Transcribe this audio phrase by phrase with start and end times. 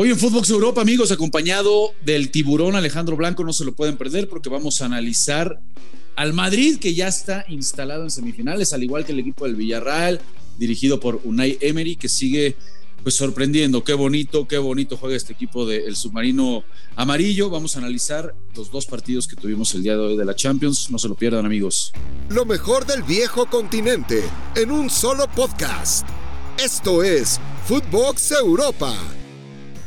[0.00, 4.28] Hoy en Footbox Europa, amigos, acompañado del tiburón Alejandro Blanco, no se lo pueden perder
[4.28, 5.58] porque vamos a analizar
[6.14, 10.20] al Madrid que ya está instalado en semifinales, al igual que el equipo del Villarreal,
[10.56, 12.54] dirigido por Unai Emery, que sigue
[13.02, 13.82] pues sorprendiendo.
[13.82, 16.62] Qué bonito, qué bonito juega este equipo del submarino
[16.94, 17.50] amarillo.
[17.50, 20.92] Vamos a analizar los dos partidos que tuvimos el día de hoy de la Champions.
[20.92, 21.92] No se lo pierdan, amigos.
[22.28, 24.22] Lo mejor del viejo continente
[24.54, 26.06] en un solo podcast.
[26.56, 28.96] Esto es Footbox Europa.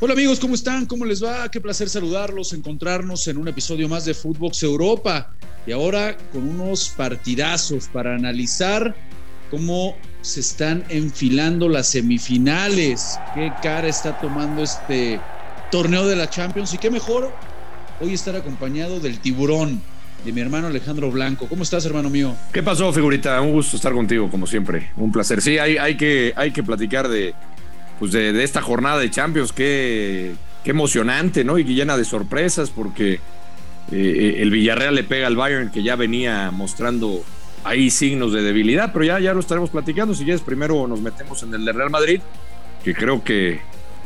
[0.04, 0.88] Hola amigos, ¿cómo están?
[0.88, 1.48] ¿Cómo les va?
[1.52, 5.30] Qué placer saludarlos, encontrarnos en un episodio más de Footbox Europa.
[5.68, 8.96] Y ahora con unos partidazos para analizar
[9.52, 13.20] cómo se están enfilando las semifinales.
[13.36, 15.20] Qué cara está tomando este
[15.70, 16.74] torneo de la Champions.
[16.74, 17.32] Y qué mejor
[18.00, 19.84] hoy estar acompañado del tiburón,
[20.26, 21.48] de mi hermano Alejandro Blanco.
[21.48, 22.36] ¿Cómo estás, hermano mío?
[22.52, 23.40] ¿Qué pasó, figurita?
[23.40, 24.90] Un gusto estar contigo, como siempre.
[24.98, 25.44] Un placer.
[25.44, 27.36] Sí, hay, hay, que, hay que platicar de,
[28.02, 30.34] pues de, esta jornada de Champions, qué,
[30.64, 31.60] qué, emocionante, ¿no?
[31.60, 33.20] Y llena de sorpresas, porque
[33.92, 37.24] eh, el Villarreal le pega al Bayern, que ya venía mostrando
[37.64, 40.16] ahí signos de debilidad, pero ya, ya lo estaremos platicando.
[40.16, 42.22] Si quieres, primero nos metemos en el de Real Madrid,
[42.84, 43.62] que creo que,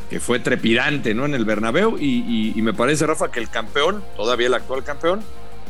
[0.09, 1.23] que fue trepidante, ¿no?
[1.23, 5.21] En el Bernabéu, y, y me parece, Rafa, que el campeón, todavía el actual campeón,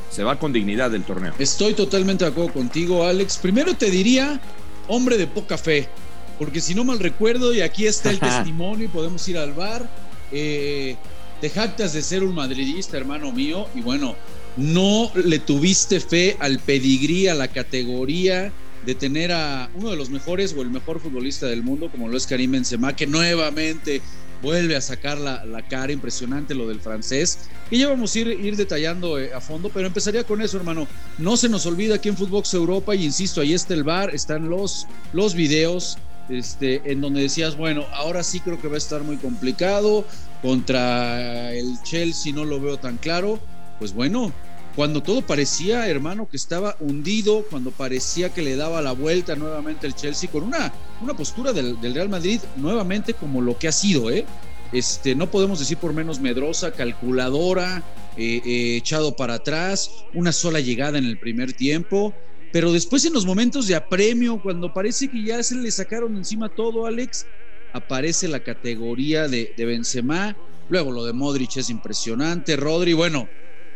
[0.09, 1.35] se va con dignidad del torneo.
[1.37, 3.37] Estoy totalmente de acuerdo contigo, Alex.
[3.37, 4.41] Primero te diría,
[4.87, 5.89] hombre de poca fe
[6.37, 9.89] porque si no mal recuerdo, y aquí está el testimonio y podemos ir al bar,
[10.31, 10.95] eh,
[11.41, 14.15] te jactas de ser un madridista, hermano mío, y bueno,
[14.57, 18.51] no le tuviste fe al pedigrí, a la categoría
[18.85, 22.15] de tener a uno de los mejores o el mejor futbolista del mundo, como lo
[22.15, 24.01] es Karim Benzema, que nuevamente
[24.41, 27.39] vuelve a sacar la, cara, impresionante lo del francés,
[27.71, 30.87] y ya vamos a ir, ir detallando eh, a fondo, pero empezaría con eso, hermano.
[31.17, 34.49] No se nos olvida aquí en Footbox Europa, y insisto, ahí está el bar, están
[34.49, 35.97] los, los videos,
[36.29, 40.05] este, en donde decías, bueno, ahora sí creo que va a estar muy complicado,
[40.41, 43.39] contra el Chelsea no lo veo tan claro,
[43.79, 44.31] pues bueno,
[44.75, 49.87] cuando todo parecía, hermano, que estaba hundido, cuando parecía que le daba la vuelta nuevamente
[49.87, 54.11] el Chelsea, con una, una postura del, Real Madrid nuevamente como lo que ha sido,
[54.11, 54.25] ¿eh?
[54.73, 57.83] Este, no podemos decir por menos medrosa, calculadora,
[58.17, 62.13] eh, eh, echado para atrás, una sola llegada en el primer tiempo,
[62.55, 66.47] pero después en los momentos de apremio, cuando parece que ya se le sacaron encima
[66.47, 67.27] todo, Alex,
[67.73, 70.37] aparece la categoría de, Benzema.
[70.69, 72.55] Luego lo de Modric es impresionante.
[72.55, 73.27] Rodri, bueno,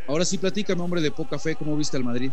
[0.07, 2.31] ahora sí platícame, hombre de poca fe, ¿cómo viste al Madrid?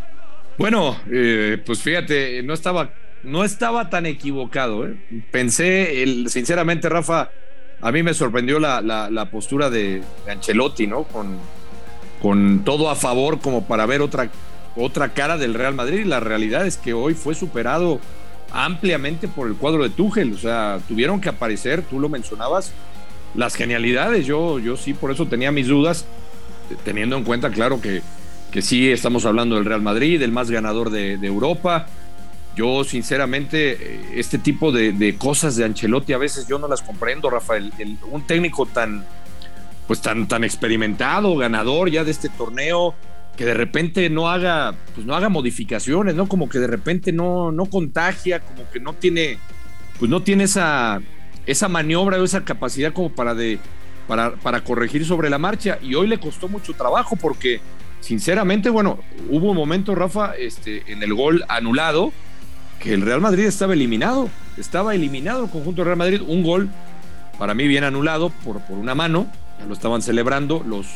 [0.56, 2.92] Bueno, eh, pues fíjate, no estaba,
[3.24, 4.86] no estaba tan equivocado.
[4.86, 4.96] ¿eh?
[5.32, 7.28] Pensé, sinceramente, Rafa,
[7.80, 11.02] a mí me sorprendió la, postura de, de, Ancelotti, ¿no?
[11.02, 11.40] Con,
[12.22, 14.30] con todo a favor como para ver otra
[14.76, 16.04] otra cara del Real Madrid.
[16.04, 18.00] La realidad es que hoy fue superado
[18.52, 20.32] ampliamente por el cuadro de Tuchel.
[20.32, 22.72] O sea, tuvieron que aparecer, tú lo mencionabas,
[23.34, 24.26] las genialidades.
[24.26, 26.04] Yo, yo sí, por eso tenía mis dudas,
[26.84, 28.02] teniendo en cuenta, claro, que,
[28.50, 31.86] que sí estamos hablando del Real Madrid, el más ganador de, Europa.
[32.54, 37.72] Yo, sinceramente, este tipo de, cosas de Ancelotti a veces yo no las comprendo, Rafael.
[38.10, 39.04] un técnico tan,
[39.86, 42.94] pues tan, tan experimentado, ganador ya de este torneo,
[43.36, 46.26] que de repente no haga, pues no haga modificaciones, ¿no?
[46.26, 49.38] Como que de repente no, no contagia, como que no tiene,
[49.98, 51.00] pues no tiene esa,
[51.44, 53.58] esa maniobra o esa capacidad como para, de,
[54.08, 55.78] para, para corregir sobre la marcha.
[55.82, 57.60] Y hoy le costó mucho trabajo porque,
[58.00, 58.98] sinceramente, bueno,
[59.28, 62.12] hubo un momento, Rafa, este, en el gol anulado,
[62.80, 64.30] que el Real Madrid estaba eliminado.
[64.56, 66.22] Estaba eliminado el conjunto del Real Madrid.
[66.26, 66.70] Un gol,
[67.38, 69.26] para mí, bien anulado por, por una mano.
[69.58, 70.86] Ya lo estaban celebrando los,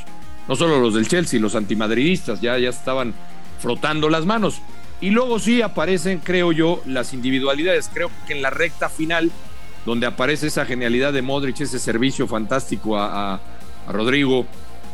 [0.51, 3.15] no solo los del Chelsea, los antimadridistas ya, ya estaban
[3.61, 4.61] frotando las manos.
[5.01, 7.89] Y luego sí aparecen, creo yo, las individualidades.
[7.95, 9.31] Creo que en la recta final,
[9.87, 13.41] donde aparece esa genialidad de Modric, ese servicio fantástico a,
[13.89, 14.45] Rodrigo,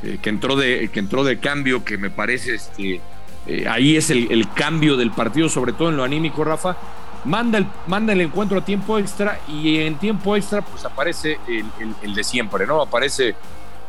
[0.03, 3.01] eh, que, entró de, que entró de cambio, que me parece este,
[3.47, 6.77] eh, ahí es el, cambio del partido, sobre todo en lo anímico, Rafa.
[7.25, 11.65] Manda el, manda el encuentro a tiempo extra y en tiempo extra pues aparece el,
[12.03, 12.83] el de siempre, ¿no?
[12.83, 13.35] Aparece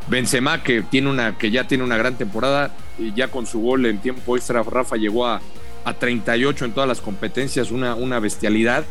[0.08, 3.86] Benzema, que, tiene una, que ya tiene una gran temporada, y ya con su gol
[3.86, 5.40] en tiempo extra, Rafa llegó a,
[5.84, 8.84] a 38 en todas las competencias, una, una bestialidad.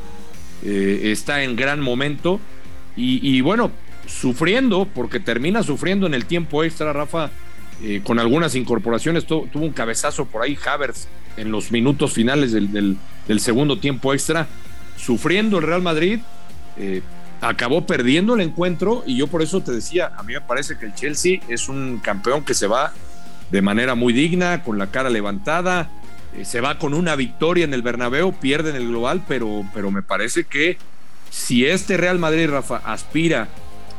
[0.64, 2.40] Eh, está en gran momento
[2.96, 3.72] y, bueno,
[4.08, 7.30] sufriendo, porque termina sufriendo en el tiempo extra, Rafa,
[7.84, 9.26] eh, con algunas incorporaciones.
[9.26, 12.98] tuvo un cabezazo por ahí, Havers, en los minutos finales del,
[13.28, 14.48] del, segundo tiempo extra,
[14.98, 16.20] sufriendo el Real Madrid.
[16.78, 17.04] Eh,
[17.42, 20.86] acabó perdiendo el encuentro y yo por eso te decía, a mí me parece que
[20.86, 22.94] el Chelsea es un campeón que se va
[23.52, 25.90] de manera muy digna, con la cara levantada,
[26.36, 29.92] eh, se va con una victoria en el Bernabéu, pierde en el global, pero, pero
[29.92, 30.78] me parece que
[31.30, 33.48] si este Real Madrid, Rafa, aspira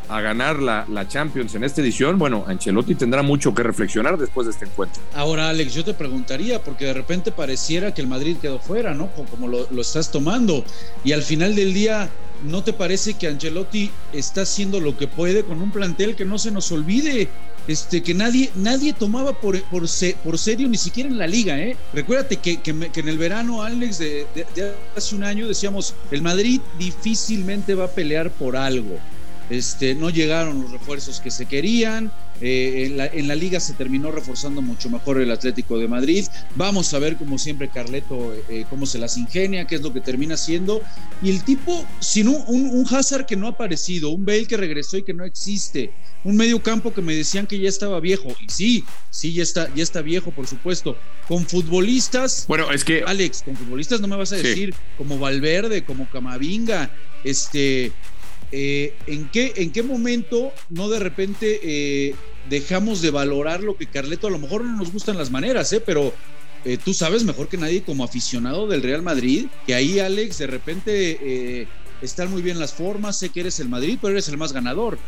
[0.09, 4.47] a ganar la, la, Champions en esta edición, bueno, Ancelotti tendrá mucho que reflexionar después
[4.47, 5.03] de este encuentro.
[5.15, 9.09] Ahora, Alex, yo te preguntaría, porque de repente pareciera que el Madrid quedó fuera, ¿no?
[9.09, 10.65] Como lo, lo estás tomando.
[11.05, 12.09] Y al final del día,
[12.45, 16.39] ¿no te parece que Ancelotti está haciendo lo que puede con un plantel que no
[16.39, 17.29] se nos olvide?
[17.67, 19.87] Este, que nadie, nadie tomaba por, por,
[20.25, 21.59] por serio, ni siquiera en la liga.
[21.61, 21.77] ¿eh?
[21.93, 26.63] Recuérdate que, que, en el verano, Alex, de, de, hace un año, decíamos, el Madrid
[26.79, 28.99] difícilmente va a pelear por algo.
[29.51, 33.73] Este, no llegaron los refuerzos que se querían, eh, en, la, en, la, liga se
[33.73, 36.25] terminó reforzando mucho mejor el Atlético de Madrid.
[36.55, 39.93] Vamos a ver, como siempre, Carleto, eh, eh, cómo se las ingenia, qué es lo
[39.93, 40.81] que termina haciendo.
[41.23, 44.97] Y el tipo, sin un, un, Hazard que no ha aparecido, un Bale que regresó
[44.97, 45.93] y que no existe,
[46.25, 48.29] un medio campo que me decían que ya estaba viejo.
[48.41, 50.97] Y sí, sí, ya está, ya está viejo, por supuesto.
[51.27, 52.45] Con futbolistas.
[52.47, 53.03] Bueno, es que.
[53.05, 56.91] Alex, con futbolistas no me vas a decir como Valverde, como Camavinga,
[57.25, 57.93] este.
[58.53, 62.15] ¿En, qué, ¿En qué momento no de repente
[62.49, 65.83] dejamos de valorar lo que Carleto a lo mejor no nos gustan las maneras, ¿eh?
[65.85, 66.13] pero
[66.65, 70.47] eh, tú sabes mejor que nadie como aficionado del Real Madrid, que ahí Alex de
[70.47, 71.67] repente eh,
[72.03, 74.99] están muy bien las formas, sé que eres el Madrid, pero eres el más ganador.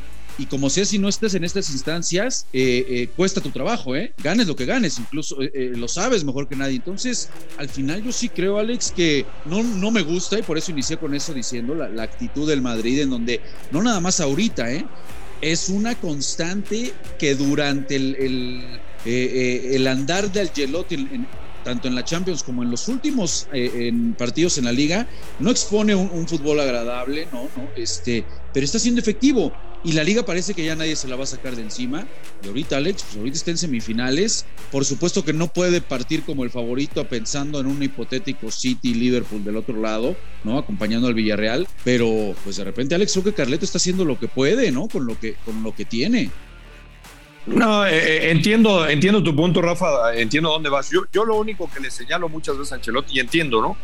[0.41, 4.13] Y como sea, si no estés en estas instancias, eh, cuesta tu trabajo, ¿eh?
[4.23, 6.77] Ganes lo que ganes, incluso lo sabes mejor que nadie.
[6.77, 7.29] Entonces,
[7.59, 10.97] al final yo sí creo, Alex, que no, no me gusta, y por eso inicié
[10.97, 13.41] con eso diciendo la, la actitud del Madrid, en donde
[13.71, 14.85] no nada más ahorita, ¿eh?
[15.41, 21.09] es una constante que durante el, el, eh, eh, andar del Ancelotti,
[21.65, 25.07] tanto en la Champions como en los últimos eh, partidos en la liga,
[25.39, 29.53] no expone un, fútbol agradable, no, no, este, pero está siendo efectivo.
[29.83, 32.07] Y la liga parece que ya nadie se la va a sacar de encima.
[32.45, 34.45] Y ahorita, Alex, pues ahorita está en semifinales.
[34.71, 39.43] Por supuesto que no puede partir como el favorito pensando en un hipotético City Liverpool
[39.43, 40.59] del otro lado, ¿no?
[40.59, 41.67] Acompañando al Villarreal.
[41.83, 44.87] Pero, pues de repente, Alex, creo que Carleto está haciendo lo que puede, ¿no?
[44.87, 46.31] Con lo que, con lo que tiene.
[47.47, 50.91] No, eh, eh, entiendo, entiendo tu punto, Rafa, entiendo dónde vas.
[50.91, 53.79] Yo, yo lo único que le señalo muchas veces a Ancelotti, y entiendo, ¿no?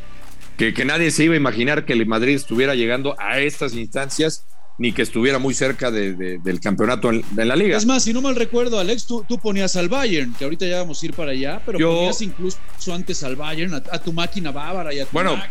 [0.59, 4.45] Que, que nadie se iba a imaginar que el Madrid estuviera llegando a estas instancias
[4.79, 7.77] ni que estuviera muy cerca de, del campeonato en, la liga.
[7.77, 10.79] Es más, si no mal recuerdo, Alex, tú, tú, ponías al Bayern, que ahorita ya
[10.79, 12.59] vamos a ir para allá, pero ponías incluso
[12.93, 15.43] antes al Bayern, a, tu máquina bávara y a tu bueno,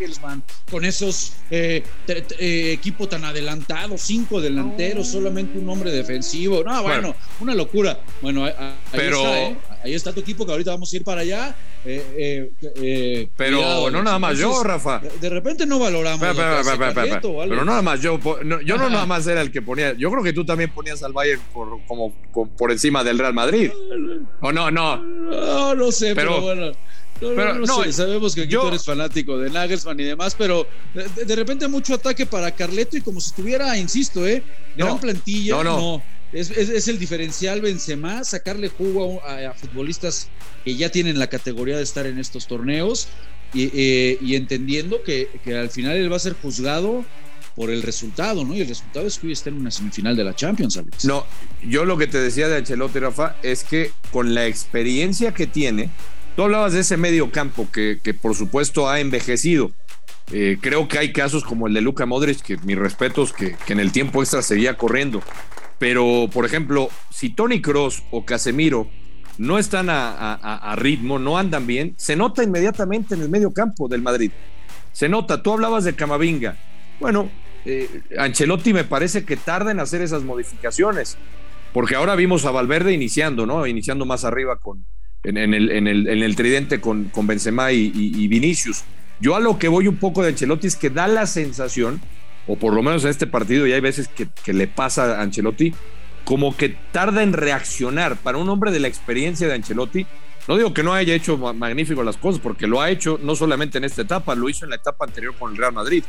[0.70, 6.64] con esos eh, eh, equipo tan adelantado, cinco delanteros, solamente un hombre defensivo.
[6.64, 8.00] No, bueno, una locura.
[8.22, 8.54] Bueno, ahí,
[8.92, 9.58] pero, está, ¿eh?
[9.86, 11.56] Ahí está tu equipo que ahorita vamos a ir para allá.
[11.86, 15.00] Eh, eh, eh, pero no nada más yo, Rafa.
[15.22, 16.20] De, repente no valoramos.
[16.36, 18.20] pero, no nada más yo.
[18.66, 19.94] yo no nada más era el que ponía.
[19.94, 22.14] Yo creo que tú también ponías al Bayern por, como,
[22.58, 23.72] por encima del Real Madrid.
[24.42, 24.72] ¿O no?
[24.72, 24.98] No.
[24.98, 26.72] No, no sé, pero, bueno.
[27.22, 27.94] No, sé.
[27.94, 32.52] Sabemos que tú eres fanático de Nagelsmann y demás, pero de, repente mucho ataque para
[32.52, 34.44] Carleto y como si estuviera, insisto, ¿eh?
[34.76, 35.64] Gran plantilla.
[35.64, 36.02] no.
[36.36, 40.28] Es, el diferencial Benzema, sacarle jugo a, futbolistas
[40.66, 43.08] que ya tienen la categoría de estar en estos torneos
[43.54, 47.06] y, eh, entendiendo que, al final él va a ser juzgado
[47.56, 48.54] por el resultado, ¿no?
[48.54, 51.06] Y el resultado es que hoy está en una semifinal de la Champions, Alex.
[51.06, 51.26] No,
[51.64, 55.90] yo lo que te decía de Ancelotti, Rafa, es que con la experiencia que tiene,
[56.36, 59.72] tú hablabas de ese medio campo que, que por supuesto ha envejecido.
[60.34, 63.72] Eh, creo que hay casos como el de Luca Modric, que mis respetos, que, que
[63.72, 65.24] en el tiempo extra seguía corriendo.
[65.78, 68.88] Pero, por ejemplo, si Tony Cross o Casemiro
[69.38, 74.02] no están a, ritmo, no andan bien, se nota inmediatamente en el medio campo del
[74.02, 74.32] Madrid.
[74.94, 76.58] Se nota, tú hablabas de Camavinga.
[77.02, 77.30] Bueno,
[77.66, 81.18] eh, Ancelotti me parece que tarda en hacer esas modificaciones,
[81.74, 83.68] porque ahora vimos a Valverde iniciando, ¿no?
[83.68, 84.86] Iniciando más arriba con,
[85.24, 88.86] en, el, en, el, tridente con, con Benzema y, y Vinicius.
[89.20, 92.00] Yo a lo que voy un poco de Ancelotti es que da la sensación
[92.48, 95.74] o por lo menos en este partido, y hay veces que, le pasa a Ancelotti,
[96.24, 98.18] como que tarda en reaccionar.
[98.18, 100.06] Para un hombre de la experiencia de Ancelotti,
[100.48, 103.78] no digo que no haya hecho magnífico las cosas, porque lo ha hecho no solamente
[103.78, 106.04] en esta etapa, lo hizo en la etapa anterior con el Real Madrid.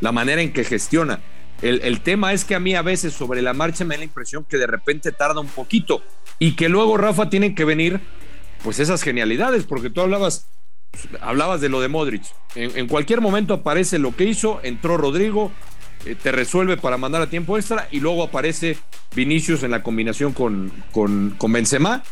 [0.00, 1.20] La manera en que gestiona.
[1.62, 4.44] El, tema es que a mí a veces sobre la marcha me da la impresión
[4.44, 6.02] que de repente tarda un poquito
[6.38, 8.00] y que luego Rafa tienen que venir
[8.62, 10.46] pues esas genialidades, porque tú hablabas
[11.20, 12.22] hablabas de lo de Modric.
[12.54, 15.52] En, cualquier momento aparece lo que hizo, entró Rodrigo,
[16.22, 18.76] te resuelve para mandar a tiempo extra y luego aparece
[19.14, 22.02] Vinicius en la combinación con, con, con Benzema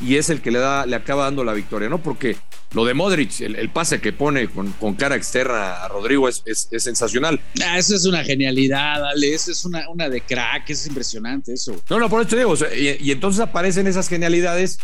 [0.00, 2.02] y es el que le da, le acaba dando la victoria, ¿no?
[2.02, 2.36] Porque
[2.72, 6.68] lo de Modric, el, pase que pone con, con, cara externa a Rodrigo es, es,
[6.82, 7.40] sensacional.
[7.64, 11.76] Ah, eso es una genialidad, Ale, eso es una, una de crack, es impresionante eso.
[11.90, 14.78] No, no, por eso te digo, y, y, entonces aparecen esas genialidades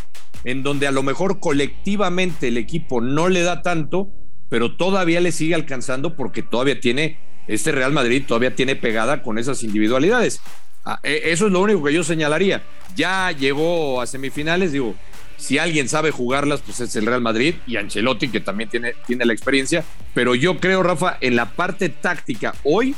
[0.45, 4.13] en donde a lo mejor colectivamente el equipo no le da tanto,
[4.49, 9.38] pero todavía le sigue alcanzando porque todavía tiene, este Real Madrid todavía tiene pegada con
[9.38, 10.41] esas individualidades.
[10.85, 12.62] Ah, e, eso es lo único que yo señalaría.
[12.95, 14.95] Ya llegó a semifinales, digo,
[15.37, 19.25] si alguien sabe jugarlas, pues es el Real Madrid y Ancelotti, que también tiene, tiene
[19.25, 19.85] la experiencia.
[20.15, 22.95] Pero yo creo, Rafa, en la parte táctica, hoy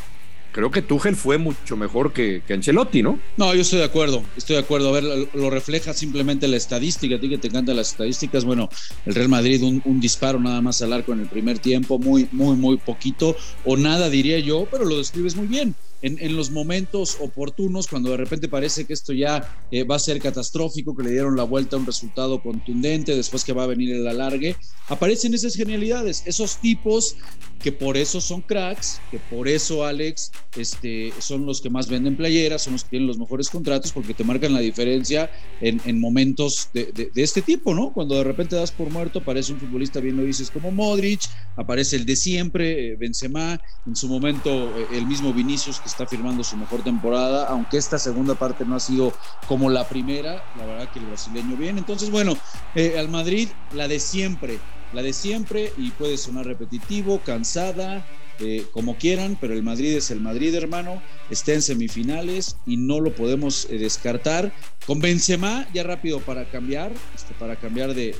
[0.58, 3.20] creo que Tuchel fue mucho mejor que, que, Ancelotti, ¿no?
[3.36, 4.88] No, yo estoy de acuerdo, estoy de acuerdo.
[4.88, 7.14] A ver, lo, refleja simplemente la estadística.
[7.14, 8.68] A ti que te encantan las estadísticas, bueno,
[9.06, 12.28] el Real Madrid, un, un, disparo nada más al arco en el primer tiempo, muy,
[12.32, 17.16] muy, muy poquito, o nada diría yo, pero lo describes muy bien en, los momentos
[17.20, 21.10] oportunos, cuando de repente parece que esto ya eh, va a ser catastrófico, que le
[21.10, 24.56] dieron la vuelta a un resultado contundente, después que va a venir el alargue,
[24.88, 27.16] aparecen esas genialidades, esos tipos
[27.60, 32.16] que por eso son cracks, que por eso Alex este, son los que más venden
[32.16, 36.00] playeras, son los que tienen los mejores contratos, porque te marcan la diferencia en, en
[36.00, 37.92] momentos de, de, este tipo, ¿no?
[37.92, 41.22] Cuando de repente das por muerto, aparece un futbolista bien lo dices como Modric,
[41.56, 46.06] aparece el de siempre, eh, Benzema, en su momento eh, el mismo Vinicius que está
[46.06, 49.12] firmando su mejor temporada, aunque esta segunda parte no ha sido
[49.46, 51.78] como la primera, la verdad que el brasileño bien.
[51.78, 52.36] Entonces, bueno,
[52.74, 54.58] eh, al Madrid, la de siempre,
[54.92, 58.06] la de siempre, y puede sonar repetitivo, cansada,
[58.40, 63.00] eh, como quieran, pero el Madrid es el Madrid, hermano, está en semifinales y no
[63.00, 64.52] lo podemos eh, descartar.
[64.86, 68.14] Con Benzema, ya rápido para cambiar, este, para cambiar de,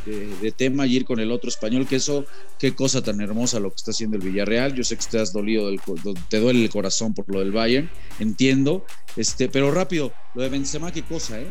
[0.56, 2.26] tema y ir con el otro español, que eso,
[2.58, 4.75] qué cosa tan hermosa lo que está haciendo el Villarreal.
[4.75, 5.80] Yo sé que estás dolido, del,
[6.28, 8.84] te duele el corazón por lo del Bayern, entiendo,
[9.16, 11.46] este, pero rápido, lo de Benzema, qué cosa, ¿eh?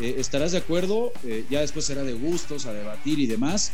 [0.00, 1.12] eh estarás de acuerdo?
[1.50, 3.72] ya después será de gustos, a debatir y demás.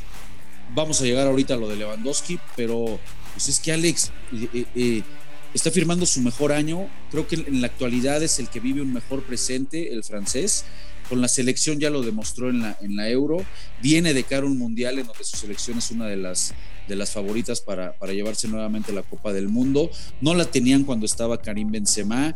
[0.75, 2.99] Vamos a llegar ahorita a lo de Lewandowski, pero
[3.33, 5.03] pues es que Alex eh, eh, eh,
[5.55, 6.89] está firmando su mejor año.
[7.11, 10.65] Creo que en la actualidad es el que vive un mejor presente, el francés.
[11.09, 13.45] Con la selección ya lo demostró en la, en la Euro.
[13.83, 16.55] Viene de cara a un mundial en donde su selección es una de las,
[16.89, 19.91] de las favoritas para, para llevarse nuevamente la Copa del Mundo.
[20.21, 22.35] No la tenían cuando estaba Karim Benzema.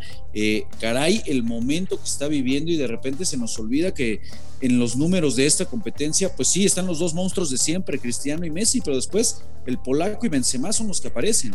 [0.81, 4.21] caray, el momento que está viviendo y de repente se nos olvida que
[4.61, 8.47] en los números de esta competencia, pues sí, están los dos monstruos de siempre, Cristiano
[8.47, 11.53] y Messi, pero después el polaco y Benzema son los que aparecen.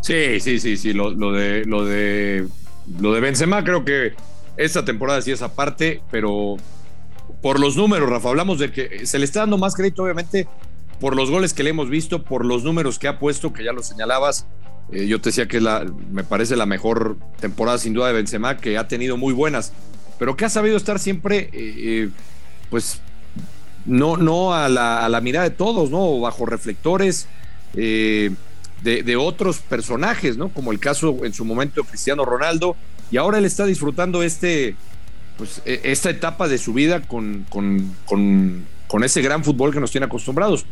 [0.00, 2.48] Sí, sí, sí, sí, lo, de lo de
[3.00, 4.12] lo de Benzema creo que
[4.56, 6.56] esta temporada sí es aparte, pero
[7.40, 10.48] por los números, Rafa, hablamos de que se le está dando más crédito, obviamente,
[11.02, 13.72] por los goles que le hemos visto, por los números que ha puesto, que ya
[13.72, 14.46] lo señalabas.
[14.92, 18.58] Eh, yo te decía que la, me parece la mejor temporada sin duda de Benzema,
[18.58, 19.72] que ha tenido muy buenas,
[20.20, 22.10] pero que ha sabido estar siempre, eh, eh,
[22.70, 23.00] pues,
[23.84, 26.20] no, no a la, a mirada de todos, ¿no?
[26.20, 27.26] Bajo reflectores,
[27.74, 28.30] eh,
[28.84, 30.50] de, otros personajes, ¿no?
[30.50, 32.76] Como el caso en su momento de Cristiano Ronaldo,
[33.10, 34.76] y ahora él está disfrutando este,
[35.36, 38.66] pues, e, esta etapa de su vida con, con, con,
[39.04, 40.66] ese gran fútbol que nos tiene acostumbrados.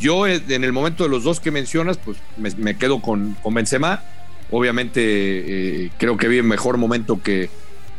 [0.00, 3.54] Yo eh, en el momento de los dos que mencionas, pues me, quedo con, con
[3.54, 4.02] Benzema.
[4.50, 7.50] Obviamente eh, creo que vive mejor momento que,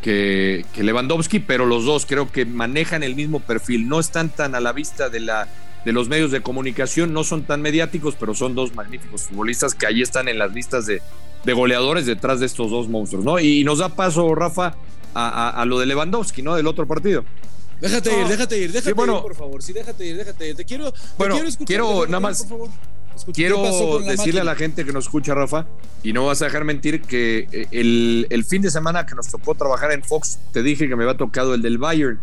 [0.02, 4.60] que, Lewandowski, pero los dos creo que manejan el mismo perfil, no están tan a
[4.60, 5.48] la vista de la
[5.86, 7.14] de los medios de comunicación.
[7.14, 10.86] No son tan mediáticos, pero son dos magníficos futbolistas que ahí están en las listas
[10.86, 11.02] de,
[11.44, 13.40] de goleadores detrás de estos dos monstruos, ¿no?
[13.40, 14.76] Y, nos da paso, Rafa,
[15.14, 16.56] a, lo de Lewandowski, ¿no?
[16.56, 17.24] Del otro partido.
[17.82, 19.62] Déjate ir, déjate ir, déjate ir, por favor.
[19.62, 20.56] Sí, déjate ir, déjate ir.
[20.56, 21.68] Te quiero, bueno, quiero escuchar.
[21.68, 22.48] Quiero nada más.
[23.34, 25.68] quiero decirle a la gente que nos escucha, Rafa,
[26.04, 29.28] y no vas a dejar mentir que eh, el, el, fin de semana que nos
[29.28, 32.20] tocó trabajar en Fox, te dije que me había tocado el del Bayern.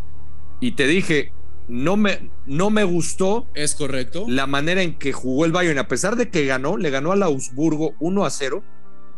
[0.61, 1.33] Y te dije,
[1.69, 3.47] no me, no me gustó.
[3.55, 4.27] Es correcto.
[4.29, 7.23] La manera en que jugó el Bayern, a pesar de que ganó, le ganó al
[7.23, 8.63] Augsburgo 1 a 0.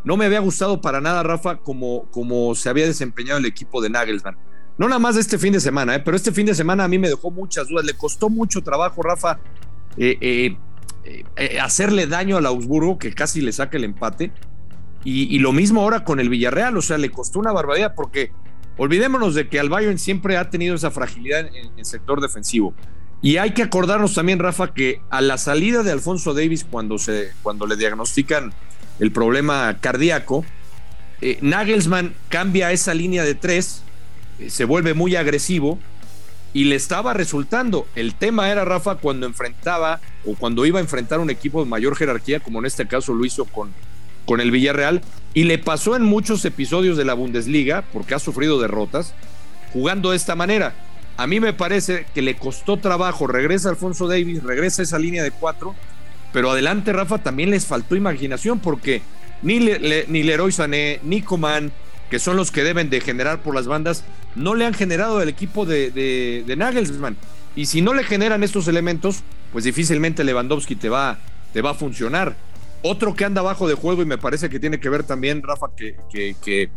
[0.04, 3.90] No me había gustado para nada, Rafa, como, como se había desempeñado el equipo de
[3.90, 4.36] Nagelsmann.
[4.78, 6.00] No nada más de este fin de semana, ¿eh?
[6.04, 7.84] pero este fin de semana a mí me dejó muchas dudas.
[7.84, 9.38] Le costó mucho trabajo, Rafa,
[9.96, 10.56] eh,
[11.04, 14.32] eh, hacerle daño al Augsburgo, que casi le saca el empate.
[15.04, 18.32] Y, lo mismo ahora con el Villarreal, o sea, le costó una barbaridad porque
[18.78, 22.74] Olvidémonos de que al Bayern siempre ha tenido esa fragilidad en el sector defensivo.
[23.22, 27.32] Y hay que acordarnos también, Rafa, que a la salida de Alfonso Davis, cuando, se,
[27.42, 28.52] cuando le diagnostican
[29.00, 30.44] el problema cardíaco,
[31.22, 33.82] eh, Nagelsmann cambia esa línea de tres,
[34.48, 35.78] se vuelve muy agresivo
[36.52, 37.86] y le estaba resultando.
[37.94, 41.96] El tema era, Rafa, cuando enfrentaba o cuando iba a enfrentar un equipo de mayor
[41.96, 43.70] jerarquía, como en este caso lo hizo con,
[44.24, 45.02] con el Villarreal
[45.34, 49.14] y le pasó en muchos episodios de la Bundesliga, porque ha sufrido derrotas,
[49.72, 50.74] jugando de esta manera.
[51.18, 55.30] A mí me parece que le costó trabajo, regresa Alfonso Davis, regresa esa línea de
[55.30, 55.74] cuatro,
[56.32, 59.02] pero adelante Rafa también les faltó imaginación porque
[59.42, 61.70] ni, ni Leroy Sané, ni Coman,
[62.10, 65.28] que son los que deben de generar por las bandas, no le han generado el
[65.28, 67.16] equipo de, de, Nagelsmann.
[67.54, 69.22] Y si no le generan estos elementos,
[69.52, 71.18] pues difícilmente Lewandowski te va,
[71.52, 72.36] te va a funcionar.
[72.82, 75.68] Otro que anda abajo de juego y me parece que tiene que ver también, Rafa,
[75.76, 76.70] que, que,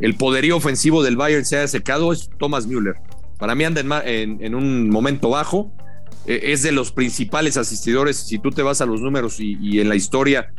[0.00, 2.96] el poderío ofensivo del Bayern se haya secado es Thomas Müller.
[3.38, 5.72] Para mí anda en, un momento bajo.
[6.26, 8.16] Eh, es de los principales asistidores.
[8.16, 10.52] Si tú te vas a los números y, en la historia,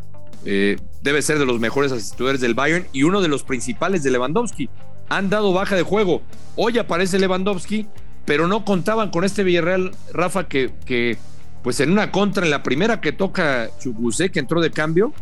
[0.46, 4.12] eh, debe ser de los mejores asistidores del Bayern y uno de los principales de
[4.12, 4.70] Lewandowski.
[5.10, 6.22] Han dado baja de juego.
[6.56, 7.88] Hoy aparece Lewandowski,
[8.26, 11.18] pero no contaban con este Villarreal, Rafa, que,
[11.62, 15.14] pues en una contra, en la primera que toca Chubusé, que entró de cambio,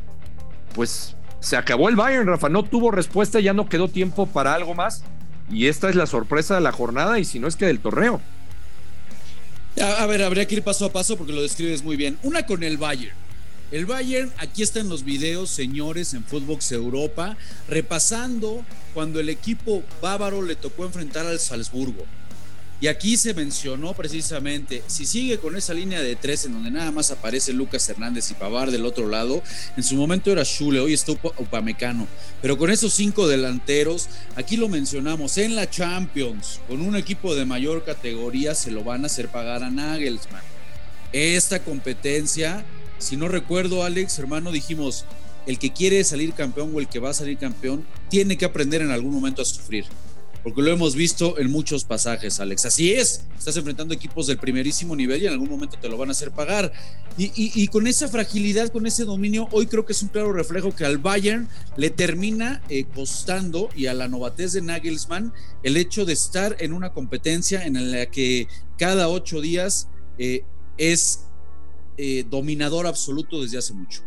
[0.73, 2.49] pues se acabó el Bayern, Rafa.
[2.49, 5.03] No tuvo respuesta, ya no quedó tiempo para algo más.
[5.49, 8.21] Y esta es la sorpresa de la jornada y si no es que del torneo.
[9.79, 12.17] A, ver, habría que ir paso a paso porque lo describes muy bien.
[12.23, 13.15] Una con el Bayern.
[13.71, 17.37] El Bayern, aquí están los videos, señores, en Footbox Europa,
[17.69, 22.05] repasando cuando el equipo bávaro le tocó enfrentar al Salzburgo.
[22.81, 26.91] Y aquí se mencionó precisamente, si sigue con esa línea de tres en donde nada
[26.91, 29.41] más aparece Lucas Hernández y Pavar del otro lado,
[29.77, 32.07] en su momento era Schule, hoy está Upamecano,
[32.41, 37.45] pero con esos cinco delanteros, aquí lo mencionamos, en la Champions, con un equipo de
[37.45, 40.41] mayor categoría se lo van a hacer pagar a Nagelsmann.
[41.13, 42.65] Esta competencia,
[43.01, 45.05] si no recuerdo Alex, hermano, dijimos,
[45.45, 48.81] el que quiere salir campeón o el que va a salir campeón, tiene que aprender
[48.81, 49.85] en algún momento a sufrir
[50.43, 52.65] porque lo hemos visto en muchos pasajes, Alex.
[52.65, 56.09] Así es, estás enfrentando equipos del primerísimo nivel y en algún momento te lo van
[56.09, 56.71] a hacer pagar.
[57.17, 60.85] Y, con esa fragilidad, con ese dominio, hoy creo que es un claro reflejo que
[60.85, 66.13] al Bayern le termina eh, costando y a la novatez de Nagelsmann el hecho de
[66.13, 70.43] estar en una competencia en la que cada ocho días eh,
[70.77, 71.25] es
[71.97, 74.01] eh, dominador absoluto desde hace mucho.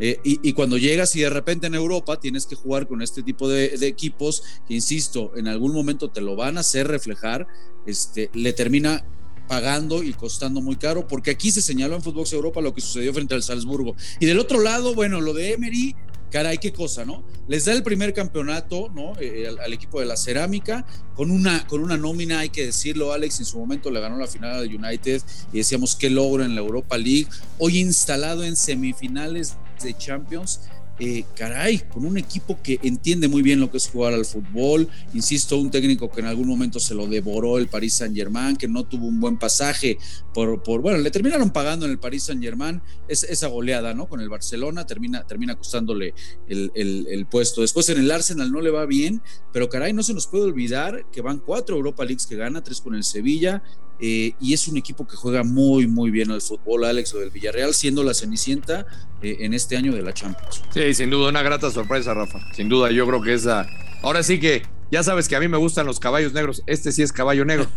[0.00, 3.48] Eh, y, cuando llegas y de repente en Europa tienes que jugar con este tipo
[3.48, 7.46] de, equipos que, insisto, en algún momento te lo van a hacer reflejar,
[7.86, 9.04] este, le termina
[9.46, 13.14] pagando y costando muy caro, porque aquí se señaló en Fútbol Europa lo que sucedió
[13.14, 13.94] frente al Salzburgo.
[14.18, 15.94] Y del otro lado, bueno, lo de Emery,
[16.34, 17.22] caray, qué cosa, ¿no?
[17.46, 19.12] Les da el primer campeonato, ¿no?
[19.20, 23.38] Eh, al, equipo de la cerámica, con una, con una nómina, hay que decirlo, Alex,
[23.38, 25.22] en su momento le ganó la final al United
[25.52, 30.62] y decíamos qué logro en la Europa League, hoy instalado en semifinales de Champions
[31.00, 34.88] eh, caray, con un equipo que entiende muy bien lo que es jugar al fútbol.
[35.12, 38.68] Insisto, un técnico que en algún momento se lo devoró el Paris Saint Germain, que
[38.68, 39.98] no tuvo un buen pasaje
[40.32, 44.06] por, bueno, le terminaron pagando en el Paris Saint Germain esa goleada, ¿no?
[44.06, 46.14] Con el Barcelona, termina, termina costándole
[46.48, 47.62] el, puesto.
[47.62, 49.20] Después en el Arsenal no le va bien,
[49.52, 52.80] pero caray, no se nos puede olvidar que van cuatro Europa Leagues que gana, tres
[52.80, 53.62] con el Sevilla,
[54.00, 57.30] eh, y es un equipo que juega muy, muy bien al fútbol, Alex, o del
[57.30, 58.86] Villarreal, siendo la cenicienta
[59.22, 60.62] eh, en este año de la Champions.
[60.72, 62.40] Sí, sin duda, una grata sorpresa, Rafa.
[62.52, 63.66] Sin duda, yo creo que esa.
[64.02, 64.62] Ahora sí que
[64.94, 66.62] ya sabes que a mí me gustan los caballos negros.
[66.66, 67.66] Este sí es caballo negro.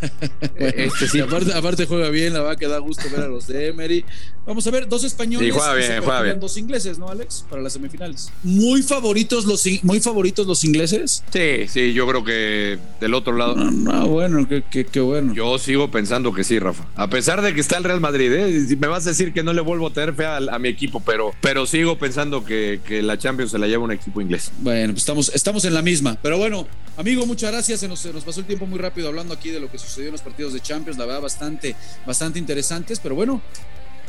[0.60, 1.20] Eh, este sí.
[1.20, 4.04] Aparte, juega bien, la va que da gusto ver a los de Emery.
[4.44, 5.48] Vamos a ver, dos españoles.
[5.48, 6.40] Y juega bien, juega bien.
[6.40, 7.44] Dos ingleses, ¿no, Alex?
[7.48, 8.32] Para las semifinales.
[8.42, 11.22] Muy favoritos los, muy favoritos los ingleses.
[11.32, 13.54] Sí, sí, yo creo que del otro lado.
[13.92, 15.32] Ah, bueno, qué, qué, bueno.
[15.32, 16.84] Yo sigo pensando que sí, Rafa.
[16.96, 18.76] A pesar de que está el Real Madrid, ¿eh?
[18.78, 21.32] Me vas a decir que no le vuelvo a tener fe a, mi equipo, pero,
[21.40, 24.50] pero sigo pensando que, que, la Champions se la lleva un equipo inglés.
[24.58, 26.18] Bueno, pues estamos, estamos en la misma.
[26.20, 26.66] Pero bueno,
[26.98, 27.80] amigo, muchas gracias.
[27.80, 30.08] Se nos, se nos pasó el tiempo muy rápido hablando aquí de lo que sucedió
[30.08, 30.98] en los partidos de Champions.
[30.98, 33.00] La verdad, bastante, bastante interesantes.
[33.00, 33.40] Pero bueno,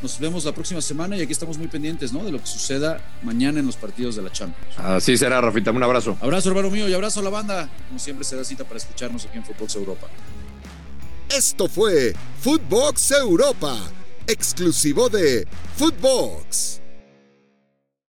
[0.01, 2.23] nos vemos la próxima semana y aquí estamos muy pendientes, ¿no?
[2.23, 4.77] De lo que suceda mañana en los partidos de la Champions.
[4.77, 5.71] Así será, Rafita.
[5.71, 6.17] Un abrazo.
[6.21, 7.69] Abrazo, hermano mío, y abrazo a la banda.
[7.87, 10.07] Como siempre, se da cita para escucharnos aquí en Footbox Europa.
[11.29, 13.77] Esto fue Footbox Europa,
[14.25, 15.47] exclusivo de
[15.77, 16.81] Footbox.